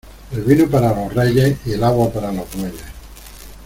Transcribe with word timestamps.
El 0.31 0.41
vino 0.41 0.67
para 0.67 0.95
los 0.95 1.13
reyes 1.13 1.59
y 1.63 1.73
el 1.73 1.83
agua 1.83 2.11
para 2.11 2.31
los 2.31 2.51
bueyes. 2.55 2.81